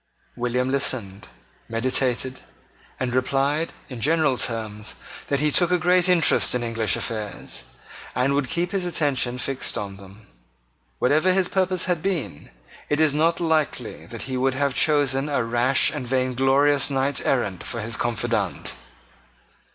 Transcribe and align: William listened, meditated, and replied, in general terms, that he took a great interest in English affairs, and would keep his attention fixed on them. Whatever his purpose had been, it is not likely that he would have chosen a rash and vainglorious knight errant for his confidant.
William 0.35 0.71
listened, 0.71 1.27
meditated, 1.69 2.39
and 2.99 3.13
replied, 3.13 3.71
in 3.87 4.01
general 4.01 4.35
terms, 4.35 4.95
that 5.27 5.39
he 5.41 5.51
took 5.51 5.69
a 5.69 5.77
great 5.77 6.09
interest 6.09 6.55
in 6.55 6.63
English 6.63 6.95
affairs, 6.95 7.65
and 8.15 8.33
would 8.33 8.49
keep 8.49 8.71
his 8.71 8.83
attention 8.83 9.37
fixed 9.37 9.77
on 9.77 9.97
them. 9.97 10.25
Whatever 10.97 11.33
his 11.33 11.47
purpose 11.47 11.85
had 11.85 12.01
been, 12.01 12.49
it 12.89 12.99
is 12.99 13.13
not 13.13 13.39
likely 13.39 14.07
that 14.07 14.23
he 14.23 14.37
would 14.37 14.55
have 14.55 14.73
chosen 14.73 15.29
a 15.29 15.43
rash 15.43 15.91
and 15.91 16.07
vainglorious 16.07 16.89
knight 16.89 17.23
errant 17.23 17.63
for 17.63 17.79
his 17.79 17.95
confidant. 17.95 18.75